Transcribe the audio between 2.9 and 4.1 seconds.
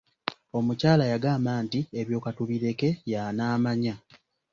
y’anaamanya.